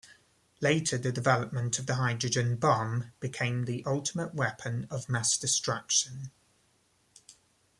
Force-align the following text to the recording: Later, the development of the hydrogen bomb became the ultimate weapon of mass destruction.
Later, 0.61 0.97
the 0.97 1.11
development 1.11 1.77
of 1.77 1.85
the 1.85 1.93
hydrogen 1.93 2.55
bomb 2.55 3.11
became 3.19 3.65
the 3.65 3.83
ultimate 3.85 4.33
weapon 4.33 4.87
of 4.89 5.07
mass 5.09 5.37
destruction. 5.37 6.31